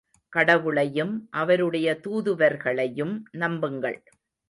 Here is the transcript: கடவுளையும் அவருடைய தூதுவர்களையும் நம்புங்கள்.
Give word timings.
கடவுளையும் 0.33 1.27
அவருடைய 1.31 1.99
தூதுவர்களையும் 2.07 3.15
நம்புங்கள். 3.31 3.99